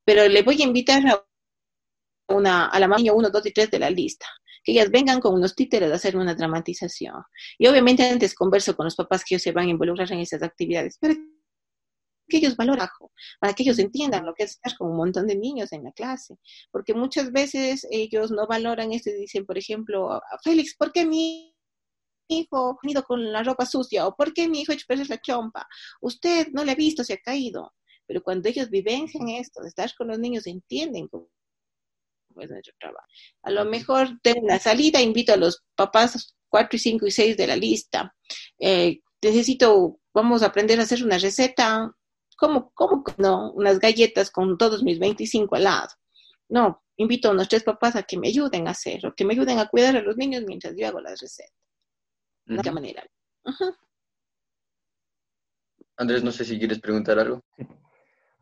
pero 0.08 0.26
le 0.26 0.42
voy 0.42 0.62
a 0.62 0.64
invitar 0.64 1.06
a 1.06 1.22
una, 2.30 2.68
a 2.68 2.80
la 2.80 2.88
niña 2.88 3.12
1, 3.12 3.30
2 3.30 3.46
y 3.46 3.52
3 3.52 3.72
de 3.72 3.80
la 3.80 3.90
lista, 3.90 4.26
que 4.64 4.72
ellas 4.72 4.90
vengan 4.90 5.20
con 5.20 5.34
unos 5.34 5.54
títeres 5.54 5.92
a 5.92 5.96
hacer 5.96 6.16
una 6.16 6.34
dramatización. 6.34 7.22
Y 7.58 7.68
obviamente 7.68 8.10
antes 8.10 8.34
converso 8.34 8.74
con 8.74 8.86
los 8.86 8.96
papás 8.96 9.26
que 9.26 9.36
ellos 9.36 9.44
se 9.44 9.52
van 9.52 9.68
a 9.68 9.72
involucrar 9.72 10.10
en 10.14 10.20
esas 10.20 10.42
actividades, 10.44 10.98
pero 11.02 11.14
que 12.30 12.38
ellos 12.38 12.56
valoran, 12.56 12.88
para 13.42 13.52
que 13.52 13.64
ellos 13.64 13.80
entiendan 13.80 14.26
lo 14.26 14.34
que 14.34 14.44
es 14.44 14.52
estar 14.52 14.78
con 14.78 14.92
un 14.92 14.96
montón 14.96 15.28
de 15.28 15.36
niños 15.36 15.74
en 15.74 15.84
la 15.84 15.92
clase, 15.92 16.38
porque 16.72 16.94
muchas 16.94 17.34
veces 17.34 17.86
ellos 17.92 18.32
no 18.32 18.48
valoran 18.48 18.94
esto 18.94 19.10
y 19.10 19.14
dicen, 19.16 19.46
por 19.46 19.58
ejemplo, 19.58 20.22
Félix, 20.42 20.74
¿por 20.78 20.94
qué 20.94 21.06
mi 21.06 21.54
hijo 22.30 22.80
ha 22.82 22.90
ido 22.90 23.04
con 23.04 23.30
la 23.34 23.44
ropa 23.44 23.66
sucia? 23.66 24.08
¿O 24.08 24.16
por 24.16 24.34
qué 24.34 24.48
mi 24.48 24.62
hijo 24.62 24.72
ha 24.72 24.76
hecho 24.76 24.86
perder 24.88 25.10
la 25.10 25.20
chompa? 25.20 25.68
Usted 26.00 26.48
no 26.54 26.64
le 26.64 26.72
ha 26.72 26.76
visto, 26.76 27.04
se 27.04 27.16
ha 27.16 27.18
caído. 27.18 27.74
Pero 28.08 28.24
cuando 28.24 28.50
ellos 28.50 28.70
vivencian 28.70 29.30
esto, 29.30 29.62
de 29.62 29.70
estar 29.70 29.94
con 29.96 30.08
los 30.08 30.20
niños, 30.20 30.48
entienden 30.48 31.08
cómo 31.08 31.28
es 32.38 32.50
nuestro 32.50 32.74
trabajo. 32.80 33.06
A 33.44 33.52
lo 33.52 33.66
mejor 33.66 34.10
tengo 34.22 34.42
una 34.42 34.60
salida, 34.60 35.02
invito 35.02 35.34
a 35.34 35.38
los 35.38 35.64
papás 35.76 36.36
4 36.50 36.76
y 36.76 36.80
5 36.80 37.08
y 37.08 37.12
6 37.12 37.38
de 37.38 37.48
la 37.48 37.56
lista. 37.56 38.16
Eh, 38.60 39.00
necesito, 39.22 40.00
vamos 40.14 40.44
a 40.44 40.48
aprender 40.48 40.80
a 40.80 40.84
hacer 40.84 41.04
una 41.04 41.18
receta, 41.18 41.94
¿Cómo, 42.38 42.72
cómo 42.76 43.04
no? 43.18 43.52
Unas 43.54 43.80
galletas 43.80 44.30
con 44.30 44.58
todos 44.58 44.84
mis 44.84 45.00
25 45.00 45.56
al 45.56 45.64
lado. 45.64 45.90
No, 46.50 46.84
invito 46.96 47.28
a 47.28 47.32
unos 47.32 47.50
tres 47.50 47.64
papás 47.64 47.96
a 47.96 48.04
que 48.04 48.18
me 48.18 48.28
ayuden 48.28 48.68
a 48.68 48.72
hacerlo, 48.72 49.14
que 49.16 49.26
me 49.26 49.34
ayuden 49.34 49.58
a 49.58 49.68
cuidar 49.68 49.98
a 49.98 50.02
los 50.02 50.16
niños 50.18 50.44
mientras 50.46 50.76
yo 50.78 50.88
hago 50.88 51.02
las 51.02 51.20
recetas. 51.20 51.52
De 52.46 52.62
qué 52.62 52.72
manera. 52.72 53.04
Andrés, 55.98 56.24
no 56.24 56.32
sé 56.32 56.46
si 56.46 56.60
quieres 56.60 56.80
preguntar 56.80 57.18
algo. 57.20 57.44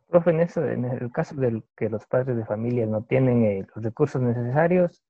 Profe, 0.07 0.29
en, 0.29 0.39
eso, 0.39 0.65
en 0.65 0.85
el 0.85 1.11
caso 1.11 1.35
de 1.35 1.63
que 1.75 1.89
los 1.89 2.05
padres 2.05 2.37
de 2.37 2.45
familia 2.45 2.85
no 2.85 3.03
tienen 3.03 3.43
eh, 3.43 3.65
los 3.73 3.83
recursos 3.83 4.21
necesarios, 4.21 5.03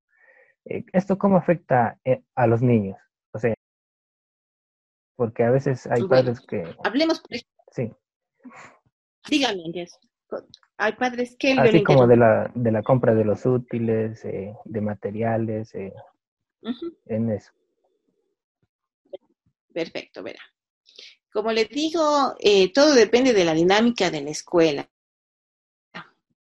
eh, 0.66 0.86
¿esto 0.94 1.18
cómo 1.18 1.38
afecta 1.38 2.00
eh, 2.06 2.24
a 2.36 2.48
los 2.48 2.62
niños? 2.62 2.98
O 3.32 3.40
sea, 3.40 3.54
porque 5.16 5.44
a 5.44 5.52
veces 5.52 5.86
hay 5.88 6.04
padres 6.08 6.40
que... 6.42 6.64
Hablemos, 6.84 7.22
por 7.22 7.38
Sí. 7.72 7.94
Dígame, 9.30 9.64
Andrés. 9.66 10.00
Hay 10.78 10.94
padres 10.94 11.36
que... 11.38 11.54
Así 11.54 11.84
como 11.84 12.08
de 12.08 12.18
la, 12.18 12.52
de 12.54 12.72
la 12.72 12.82
compra 12.82 13.14
de 13.14 13.26
los 13.26 13.46
útiles, 13.46 14.24
de 14.24 14.82
materiales, 14.82 15.74
eh, 15.76 15.94
en 17.06 17.32
eso. 17.32 17.52
Perfecto, 19.74 20.24
verá. 20.24 20.40
Como 21.36 21.52
les 21.52 21.68
digo, 21.68 22.34
eh, 22.40 22.72
todo 22.72 22.94
depende 22.94 23.34
de 23.34 23.44
la 23.44 23.54
dinámica 23.54 24.10
de 24.10 24.22
la 24.22 24.30
escuela. 24.30 24.90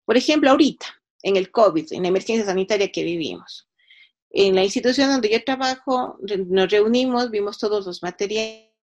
Por 0.04 0.18
ejemplo, 0.18 0.50
ahorita, 0.50 0.84
en 1.22 1.36
el 1.36 1.50
COVID, 1.50 1.94
en 1.94 2.02
la 2.02 2.08
emergencia 2.08 2.44
sanitaria 2.44 2.92
que 2.92 3.02
vivimos, 3.02 3.70
en 4.28 4.54
la 4.54 4.62
institución 4.62 5.10
donde 5.10 5.30
yo 5.30 5.42
trabajo, 5.44 6.18
nos 6.46 6.70
reunimos, 6.70 7.30
vimos 7.30 7.56
todos 7.56 7.86
los 7.86 8.02
materiales 8.02 8.74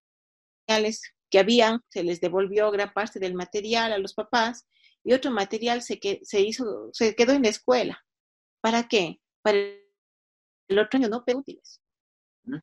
que 1.30 1.38
habían, 1.38 1.84
se 1.89 2.04
les 2.04 2.20
devolvió 2.20 2.72
gran 2.72 2.92
parte 2.92 3.20
del 3.20 3.36
material 3.36 3.94
a 3.94 4.00
los 4.00 4.16
papás 4.16 4.66
y 5.04 5.13
otro 5.13 5.30
material 5.30 5.84
se, 5.84 6.00
que, 6.00 6.22
se, 6.24 6.42
hizo, 6.42 6.89
se 6.92 7.13
quedó 7.13 7.34
en 7.34 7.44
la 7.44 7.50
escuela. 7.50 8.04
¿Para 8.62 8.88
qué? 8.88 9.22
Para 9.44 9.60
el 9.60 10.80
otro 10.80 10.98
año 10.98 11.08
no 11.08 11.24
pedir 11.24 11.38
útiles. 11.38 11.80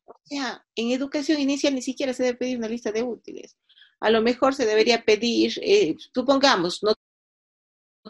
O 0.05 0.19
sea, 0.23 0.65
en 0.75 0.91
educación 0.91 1.39
inicial 1.39 1.73
ni 1.75 1.81
siquiera 1.81 2.13
se 2.13 2.23
debe 2.23 2.37
pedir 2.37 2.57
una 2.57 2.67
lista 2.67 2.91
de 2.91 3.03
útiles. 3.03 3.57
A 3.99 4.09
lo 4.09 4.21
mejor 4.21 4.53
se 4.53 4.65
debería 4.65 5.03
pedir, 5.03 5.53
eh, 5.61 5.95
supongamos, 6.13 6.83
no, 6.83 6.93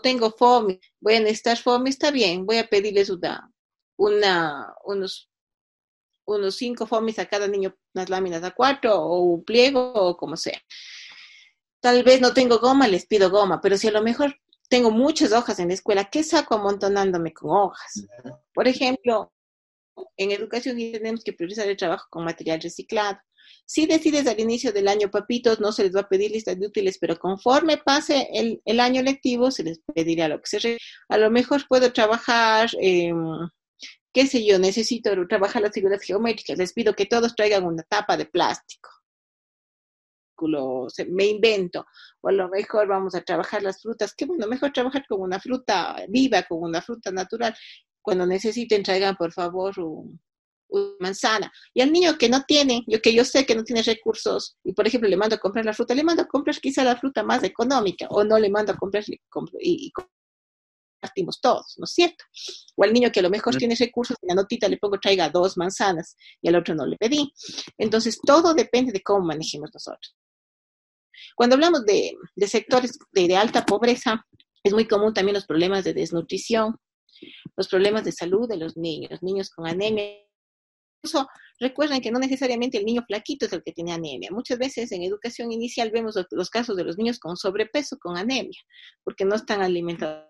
tengo 0.02 0.32
FOMI, 0.32 0.80
voy 1.00 1.16
a 1.16 1.20
necesitar 1.20 1.58
FOMI, 1.58 1.90
está 1.90 2.12
bien, 2.12 2.46
voy 2.46 2.58
a 2.58 2.68
pedirles 2.68 3.10
una, 3.10 3.52
una, 3.98 4.74
unos 4.84 5.30
unos 6.28 6.56
cinco 6.56 6.86
fomis 6.86 7.20
a 7.20 7.26
cada 7.26 7.48
niño, 7.48 7.76
unas 7.94 8.10
láminas 8.10 8.44
a 8.44 8.52
cuatro 8.52 8.96
o 8.96 9.22
un 9.22 9.44
pliego 9.44 9.94
o 9.94 10.18
como 10.18 10.36
sea. 10.36 10.62
Tal 11.80 12.04
vez 12.04 12.22
no 12.22 12.34
tengo 12.34 12.60
goma, 12.60 12.88
les 12.88 13.06
pido 13.06 13.30
goma, 13.30 13.62
pero 13.62 13.78
si 13.78 13.88
a 13.88 13.92
lo 13.92 14.02
mejor 14.02 14.36
tengo 14.70 14.92
muchas 14.92 15.32
hojas 15.32 15.60
en 15.60 15.70
la 15.70 15.76
escuela, 15.76 16.10
¿qué 16.10 16.24
saco 16.24 16.56
amontonándome 16.56 17.34
con 17.34 17.52
hojas? 17.52 18.06
Por 18.54 18.68
ejemplo, 18.68 19.32
en 20.18 20.32
educación 20.32 20.78
tenemos 20.78 21.24
que 21.24 21.34
priorizar 21.34 21.68
el 21.68 21.78
trabajo 21.78 22.08
con 22.10 22.26
material 22.26 22.62
reciclado. 22.62 23.20
Si 23.66 23.86
decides 23.86 24.28
al 24.28 24.40
inicio 24.40 24.72
del 24.72 24.88
año, 24.88 25.12
papitos, 25.12 25.60
no 25.60 25.72
se 25.72 25.84
les 25.84 25.96
va 25.96 26.02
a 26.02 26.10
pedir 26.10 26.32
listas 26.32 26.60
de 26.60 26.68
útiles, 26.68 26.98
pero 27.00 27.18
conforme 27.18 27.78
pase 27.78 28.28
el, 28.34 28.80
año 28.80 29.02
lectivo, 29.02 29.52
se 29.52 29.64
les 29.64 29.80
pedirá 29.94 30.28
lo 30.28 30.42
que 30.42 30.60
se... 30.60 30.78
A 31.10 31.18
lo 31.18 31.30
mejor 31.30 31.68
puedo 31.68 31.92
trabajar... 31.92 32.70
Eh, 32.82 33.14
qué 34.14 34.26
sé 34.26 34.44
yo, 34.44 34.58
necesito 34.58 35.12
trabajar 35.28 35.62
las 35.62 35.74
figuras 35.74 36.02
geométricas, 36.02 36.58
les 36.58 36.74
pido 36.74 36.96
que 36.96 37.06
todos 37.06 37.36
traigan 37.36 37.66
una 37.66 37.84
tapa 37.84 38.18
de 38.18 38.26
plástico. 38.26 38.90
Me 41.08 41.26
invento, 41.26 41.86
o 42.22 42.30
a 42.30 42.32
lo 42.32 42.50
mejor 42.50 42.88
vamos 42.88 43.14
a 43.14 43.22
trabajar 43.22 43.62
las 43.62 43.82
frutas, 43.82 44.16
qué 44.16 44.26
bueno, 44.26 44.48
mejor 44.48 44.72
trabajar 44.72 45.06
con 45.08 45.22
una 45.22 45.40
fruta 45.40 45.98
viva, 46.10 46.42
con 46.44 46.64
una 46.64 46.82
fruta 46.82 47.12
natural. 47.12 47.56
Cuando 48.08 48.26
necesiten, 48.26 48.84
traigan 48.84 49.18
por 49.18 49.34
favor 49.34 49.78
una 50.70 50.94
manzana. 51.02 51.52
Y 51.74 51.82
al 51.82 51.92
niño 51.92 52.18
que 52.18 52.30
no 52.30 52.44
tiene, 52.44 52.86
yo 52.88 53.02
que 53.02 53.14
yo 53.14 53.26
sé 53.26 53.46
que 53.46 53.54
no 53.54 53.66
tiene 53.66 53.84
recursos, 53.84 54.56
y 54.64 54.72
por 54.72 54.88
ejemplo 54.88 55.10
le 55.10 55.18
mando 55.18 55.36
a 55.36 55.40
comprar 55.40 55.66
la 55.66 55.74
fruta, 55.74 55.94
le 55.94 56.06
mando 56.06 56.22
a 56.22 56.26
comprar 56.26 56.56
quizá 56.62 56.86
la 56.86 56.96
fruta 56.96 57.22
más 57.22 57.44
económica, 57.44 58.08
o 58.10 58.24
no 58.24 58.40
le 58.40 58.50
mando 58.50 58.72
a 58.72 58.78
comprar 58.78 59.04
y, 59.10 59.20
y 59.60 59.92
partimos 61.02 61.42
todos, 61.42 61.74
¿no 61.76 61.84
es 61.84 61.92
cierto? 61.92 62.24
O 62.78 62.86
al 62.86 62.94
niño 62.94 63.12
que 63.12 63.20
a 63.20 63.24
lo 63.24 63.30
mejor 63.30 63.58
tiene 63.58 63.76
recursos, 63.76 64.16
en 64.22 64.30
la 64.30 64.36
notita 64.36 64.70
le 64.70 64.78
pongo 64.78 64.98
traiga 65.02 65.30
dos 65.30 65.58
manzanas 65.58 66.16
y 66.42 66.48
al 66.48 66.56
otro 66.56 66.76
no 66.76 66.86
le 66.86 66.96
pedí. 66.96 67.30
Entonces, 67.78 68.18
todo 68.26 68.54
depende 68.54 68.94
de 68.94 69.04
cómo 69.04 69.26
manejemos 69.26 69.70
nosotros. 69.74 70.16
Cuando 71.36 71.56
hablamos 71.56 71.86
de, 71.86 72.16
sectores 72.48 72.98
de, 73.12 73.36
alta 73.36 73.66
pobreza, 73.66 74.26
es 74.64 74.72
muy 74.72 74.88
común 74.88 75.14
también 75.14 75.36
los 75.36 75.46
problemas 75.46 75.84
de 75.84 75.94
desnutrición, 75.94 76.78
los 77.56 77.68
problemas 77.68 78.04
de 78.04 78.12
salud 78.12 78.48
de 78.48 78.58
los 78.58 78.78
niños, 78.78 79.22
niños 79.22 79.50
con 79.50 79.68
anemia. 79.68 80.18
Incluso 81.04 81.28
recuerden 81.60 82.02
que 82.02 82.12
no 82.12 82.20
necesariamente 82.20 82.78
el 82.78 82.86
niño 82.86 83.04
flaquito 83.06 83.46
es 83.46 83.54
el 83.54 83.64
que 83.64 83.72
tiene 83.72 83.94
anemia. 83.94 84.30
Muchas 84.32 84.58
veces 84.58 84.92
en 84.92 85.04
educación 85.04 85.52
inicial 85.52 85.92
vemos 85.92 86.16
los 86.32 86.50
casos 86.50 86.76
de 86.76 86.84
los 86.84 86.98
niños 86.98 87.20
con 87.20 87.38
sobrepeso, 87.38 87.98
con 88.00 88.18
anemia, 88.18 88.60
porque 89.04 89.26
no 89.26 89.36
están 89.36 89.62
alimentados 89.62 90.26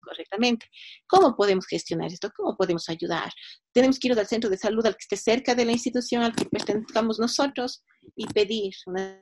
correctamente. 0.00 0.66
¿Cómo 1.06 1.36
podemos 1.36 1.66
gestionar 1.66 2.10
esto? 2.12 2.30
¿Cómo 2.36 2.56
podemos 2.56 2.88
ayudar? 2.88 3.30
Tenemos 3.72 3.98
que 3.98 4.08
ir 4.08 4.18
al 4.18 4.26
centro 4.26 4.50
de 4.50 4.56
salud 4.56 4.84
al 4.86 4.94
que 4.94 5.02
esté 5.02 5.16
cerca 5.16 5.54
de 5.54 5.64
la 5.64 5.72
institución 5.72 6.22
al 6.22 6.34
que 6.34 6.46
pertenezcamos 6.46 7.18
nosotros 7.18 7.84
y 8.16 8.26
pedir 8.26 8.72
unas 8.86 9.18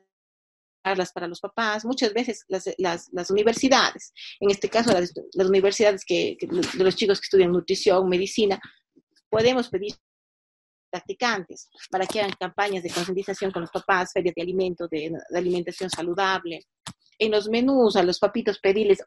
charlas 0.88 1.12
para 1.12 1.26
los 1.26 1.40
papás, 1.40 1.84
muchas 1.84 2.12
veces 2.12 2.44
las, 2.48 3.30
universidades, 3.30 4.12
en 4.40 4.50
este 4.50 4.68
caso 4.68 4.92
las, 4.92 5.12
universidades 5.48 6.04
que, 6.04 6.36
de 6.40 6.84
los 6.84 6.96
chicos 6.96 7.20
que 7.20 7.26
estudian 7.26 7.52
nutrición, 7.52 8.08
medicina, 8.08 8.60
podemos 9.28 9.68
pedir 9.68 9.94
practicantes 10.90 11.68
para 11.90 12.06
que 12.06 12.20
hagan 12.20 12.32
campañas 12.40 12.82
de 12.82 12.90
concientización 12.90 13.50
con 13.50 13.62
los 13.62 13.70
papás, 13.70 14.10
ferias 14.12 14.34
de 14.34 14.42
alimentos, 14.42 14.88
de, 14.88 15.12
alimentación 15.34 15.90
saludable. 15.90 16.60
En 17.18 17.32
los 17.32 17.48
menús, 17.48 17.96
a 17.96 18.02
los 18.02 18.18
papitos 18.18 18.58
pedirles 18.58 19.04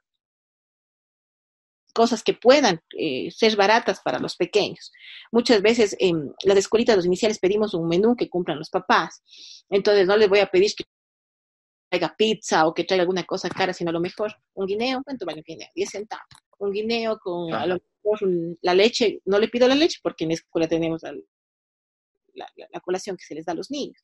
cosas 1.93 2.23
que 2.23 2.33
puedan 2.33 2.79
eh, 2.97 3.31
ser 3.31 3.55
baratas 3.55 4.01
para 4.01 4.19
los 4.19 4.35
pequeños. 4.35 4.91
Muchas 5.31 5.61
veces 5.61 5.95
en 5.99 6.33
las 6.43 6.57
escuelitas, 6.57 6.95
los 6.95 7.05
iniciales, 7.05 7.39
pedimos 7.39 7.73
un 7.73 7.87
menú 7.87 8.15
que 8.15 8.29
cumplan 8.29 8.59
los 8.59 8.69
papás. 8.69 9.23
Entonces, 9.69 10.07
no 10.07 10.15
les 10.15 10.29
voy 10.29 10.39
a 10.39 10.45
pedir 10.45 10.73
que 10.75 10.85
traiga 11.91 12.15
pizza 12.17 12.65
o 12.67 12.73
que 12.73 12.85
traiga 12.85 13.01
alguna 13.01 13.25
cosa 13.25 13.49
cara, 13.49 13.73
sino 13.73 13.89
a 13.89 13.93
lo 13.93 13.99
mejor 13.99 14.33
un 14.53 14.65
guineo, 14.65 15.01
¿cuánto 15.03 15.25
vale 15.25 15.39
un 15.39 15.43
guineo? 15.45 15.67
10 15.75 15.89
centavos. 15.89 16.25
Un 16.57 16.71
guineo 16.71 17.19
con 17.19 17.53
a 17.53 17.65
lo 17.65 17.79
mejor 18.03 18.19
la 18.61 18.73
leche, 18.73 19.19
no 19.25 19.37
le 19.39 19.49
pido 19.49 19.67
la 19.67 19.75
leche 19.75 19.99
porque 20.01 20.23
en 20.23 20.29
la 20.29 20.35
escuela 20.35 20.67
tenemos 20.69 21.01
la, 21.03 22.47
la, 22.71 22.79
colación 22.79 23.17
que 23.17 23.25
se 23.25 23.35
les 23.35 23.45
da 23.45 23.51
a 23.51 23.55
los 23.55 23.69
niños. 23.69 24.01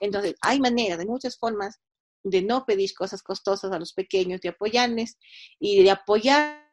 Entonces, 0.00 0.34
hay 0.40 0.60
maneras, 0.60 0.98
de 0.98 1.04
muchas 1.04 1.36
formas 1.36 1.78
de 2.22 2.42
no 2.42 2.64
pedir 2.64 2.94
cosas 2.94 3.22
costosas 3.22 3.70
a 3.70 3.78
los 3.78 3.92
pequeños, 3.92 4.40
de 4.40 4.48
apoyarles 4.48 5.18
y 5.60 5.82
de 5.82 5.90
apoyar 5.90 6.64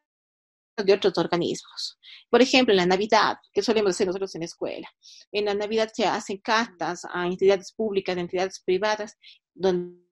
de 0.77 0.93
otros 0.93 1.17
organismos. 1.17 2.00
Por 2.29 2.41
ejemplo, 2.41 2.74
en 2.74 2.77
la 2.77 2.86
Navidad, 2.86 3.36
que 3.51 3.62
solemos 3.62 3.91
hacer 3.91 4.08
nosotros 4.08 4.34
en 4.36 4.41
la 4.41 4.46
escuela. 4.46 4.89
En 5.32 5.46
la 5.46 5.53
Navidad 5.53 5.91
se 5.93 6.05
hacen 6.05 6.38
cartas 6.38 7.05
a 7.12 7.27
entidades 7.27 7.74
públicas, 7.74 8.15
a 8.15 8.22
entidades 8.22 8.62
privadas, 8.65 9.17
donde 9.53 10.02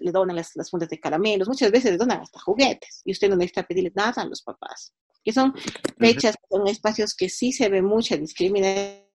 le 0.00 0.12
donan 0.12 0.36
las, 0.36 0.54
las 0.56 0.70
fundas 0.70 0.88
de 0.88 1.00
caramelos, 1.00 1.48
muchas 1.48 1.70
veces 1.70 1.92
le 1.92 1.98
donan 1.98 2.20
hasta 2.20 2.40
juguetes 2.40 3.02
y 3.04 3.12
usted 3.12 3.28
no 3.28 3.36
necesita 3.36 3.62
pedirle 3.62 3.92
nada 3.94 4.22
a 4.22 4.26
los 4.26 4.42
papás. 4.42 4.92
Que 5.22 5.32
son 5.32 5.54
fechas, 5.98 6.34
son 6.48 6.66
espacios 6.66 7.14
que 7.14 7.28
sí 7.28 7.52
se 7.52 7.68
ve 7.68 7.82
mucha 7.82 8.16
discriminación. 8.16 9.06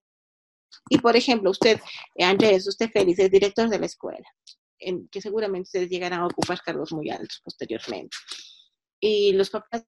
Y 0.89 1.00
por 1.00 1.15
ejemplo, 1.15 1.50
usted, 1.51 1.79
Andrés, 2.19 2.67
usted 2.67 2.91
feliz, 2.91 3.17
es 3.19 3.31
director 3.31 3.69
de 3.69 3.79
la 3.79 3.86
escuela, 3.86 4.27
en, 4.77 5.07
que 5.07 5.22
seguramente 5.22 5.67
ustedes 5.67 5.89
llegarán 5.89 6.22
a 6.22 6.27
ocupar 6.27 6.62
cargos 6.62 6.91
muy 6.91 7.10
altos 7.10 7.41
posteriormente. 7.43 8.15
Y 9.00 9.31
los 9.34 9.50
papás 9.50 9.86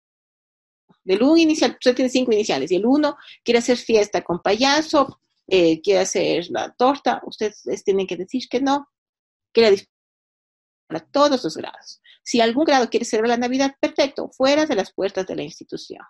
del 1.05 1.23
uno 1.23 1.37
inicial, 1.37 1.73
usted 1.73 1.95
tiene 1.95 2.09
cinco 2.09 2.33
iniciales, 2.33 2.71
y 2.71 2.77
el 2.77 2.87
uno 2.87 3.17
quiere 3.45 3.59
hacer 3.59 3.77
fiesta 3.77 4.23
con 4.23 4.41
payaso, 4.41 5.21
eh, 5.47 5.81
quiere 5.81 6.01
hacer 6.01 6.47
la 6.51 6.75
torta, 6.75 7.21
ustedes 7.27 7.85
tienen 7.85 8.07
que 8.07 8.17
decir 8.17 8.49
que 8.49 8.61
no, 8.61 8.89
que 9.53 9.61
la 9.63 9.71
para 10.87 11.01
todos 11.01 11.43
los 11.45 11.57
grados. 11.57 12.01
Si 12.23 12.41
algún 12.41 12.65
grado 12.65 12.89
quiere 12.89 13.05
celebrar 13.05 13.31
la 13.31 13.47
Navidad, 13.47 13.77
perfecto, 13.81 14.31
fuera 14.31 14.67
de 14.67 14.75
las 14.75 14.93
puertas 14.93 15.27
de 15.27 15.37
la 15.37 15.43
institución. 15.43 16.03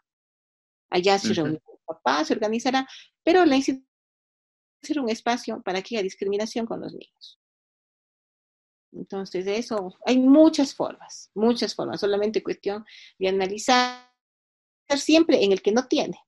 Allá 0.90 1.18
se 1.18 1.34
reúne 1.34 1.54
el 1.54 1.78
papá, 1.84 2.24
se 2.24 2.34
organizará, 2.34 2.86
pero 3.22 3.44
la 3.44 3.56
institución 3.56 3.86
ser 4.82 5.00
un 5.00 5.10
espacio 5.10 5.62
para 5.62 5.82
que 5.82 5.96
haya 5.96 6.02
discriminación 6.02 6.66
con 6.66 6.80
los 6.80 6.92
niños. 6.92 7.40
Entonces, 8.92 9.44
de 9.44 9.58
eso 9.58 9.94
hay 10.06 10.18
muchas 10.18 10.74
formas, 10.74 11.30
muchas 11.34 11.74
formas, 11.74 12.00
solamente 12.00 12.42
cuestión 12.42 12.84
de 13.18 13.28
analizar 13.28 14.10
siempre 14.96 15.44
en 15.44 15.52
el 15.52 15.60
que 15.60 15.72
no 15.72 15.86
tiene. 15.86 16.18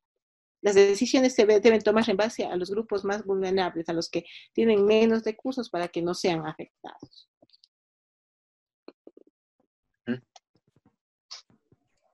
Las 0.60 0.74
decisiones 0.74 1.34
se 1.34 1.46
deben 1.46 1.80
tomar 1.80 2.08
en 2.10 2.16
base 2.16 2.44
a 2.44 2.56
los 2.56 2.70
grupos 2.70 3.04
más 3.04 3.24
vulnerables, 3.24 3.88
a 3.88 3.92
los 3.92 4.10
que 4.10 4.24
tienen 4.52 4.84
menos 4.84 5.22
recursos 5.22 5.70
para 5.70 5.88
que 5.88 6.02
no 6.02 6.14
sean 6.14 6.46
afectados. 6.46 7.30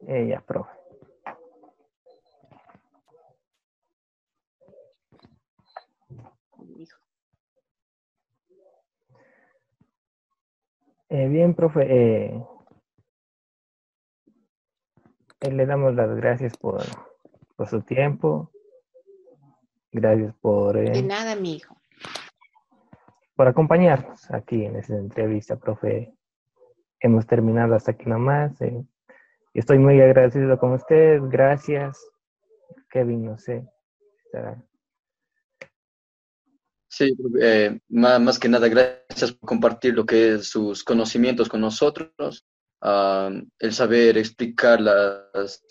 Ella, 0.07 0.41
profe. 0.47 0.71
Eh, 11.09 11.29
bien, 11.29 11.55
profe. 11.55 11.83
Eh, 11.89 12.45
eh, 15.41 15.53
le 15.53 15.67
damos 15.67 15.95
las 15.95 16.15
gracias 16.17 16.57
por, 16.57 16.83
por 17.57 17.69
su 17.69 17.83
tiempo. 17.83 18.51
Gracias 19.93 20.35
por... 20.41 20.77
de 20.77 21.03
nada, 21.03 21.37
mi 21.37 21.57
hijo. 21.57 21.77
Por 23.37 23.49
acompañarnos 23.49 24.31
aquí 24.31 24.65
en 24.65 24.77
esta 24.77 24.97
entrevista, 24.97 25.57
profe. 25.57 26.15
Hemos 27.01 27.27
terminado 27.27 27.75
hasta 27.75 27.93
aquí 27.93 28.07
nomás. 28.07 28.59
Estoy 29.55 29.79
muy 29.79 30.01
agradecido 30.01 30.59
con 30.59 30.73
usted. 30.73 31.21
Gracias. 31.31 31.99
Kevin, 32.91 33.25
no 33.25 33.39
sé. 33.39 33.65
Sí, 36.89 37.17
eh, 37.41 37.79
más, 37.89 38.39
que 38.39 38.49
nada, 38.49 38.69
gracias 38.69 39.33
por 39.33 39.49
compartir 39.49 39.95
lo 39.95 40.05
que 40.05 40.35
es 40.35 40.49
sus 40.49 40.83
conocimientos 40.83 41.49
con 41.49 41.61
nosotros, 41.61 42.45
ah, 42.81 43.31
el 43.59 43.73
saber 43.73 44.19
explicar 44.19 44.81
las, 44.81 45.65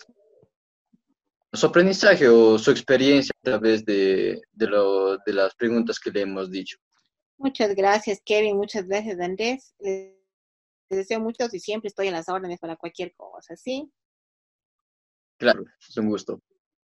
su 1.52 1.66
aprendizaje 1.66 2.28
o 2.28 2.58
su 2.58 2.70
experiencia 2.70 3.32
a 3.42 3.50
través 3.50 3.84
de, 3.84 4.40
de, 4.52 4.66
lo, 4.66 5.18
de 5.18 5.32
las 5.32 5.54
preguntas 5.54 5.98
que 5.98 6.10
le 6.10 6.22
hemos 6.22 6.50
dicho. 6.50 6.78
Muchas 7.36 7.74
gracias, 7.74 8.20
Kevin. 8.24 8.56
Muchas 8.56 8.86
gracias, 8.86 9.20
Andrés 9.20 9.74
deseo 10.94 11.20
mucho 11.20 11.46
y 11.52 11.60
siempre 11.60 11.88
estoy 11.88 12.08
a 12.08 12.12
las 12.12 12.28
órdenes 12.28 12.58
para 12.60 12.76
cualquier 12.76 13.14
cosa, 13.14 13.56
¿sí? 13.56 13.92
Claro, 15.36 15.64
es 15.88 15.96
un 15.96 16.08
gusto. 16.08 16.40